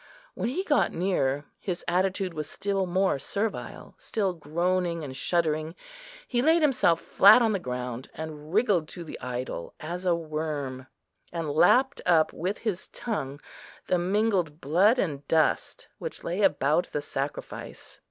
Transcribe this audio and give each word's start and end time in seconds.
When 0.33 0.49
he 0.49 0.63
got 0.63 0.91
near, 0.91 1.45
his 1.59 1.85
attitude 1.87 2.33
was 2.33 2.49
still 2.49 2.87
more 2.87 3.19
servile; 3.19 3.93
still 3.99 4.33
groaning 4.33 5.03
and 5.03 5.15
shuddering, 5.15 5.75
he 6.27 6.41
laid 6.41 6.63
himself 6.63 6.99
flat 6.99 7.43
on 7.43 7.51
the 7.51 7.59
ground, 7.59 8.09
and 8.15 8.51
wriggled 8.51 8.87
to 8.87 9.03
the 9.03 9.19
idol 9.21 9.75
as 9.79 10.03
a 10.07 10.15
worm, 10.15 10.87
and 11.31 11.51
lapped 11.51 12.01
up 12.07 12.33
with 12.33 12.57
his 12.57 12.87
tongue 12.87 13.41
the 13.85 13.99
mingled 13.99 14.59
blood 14.59 14.97
and 14.97 15.27
dust 15.27 15.87
which 15.99 16.23
lay 16.23 16.41
about 16.41 16.85
the 16.87 17.01
sacrifice. 17.03 17.99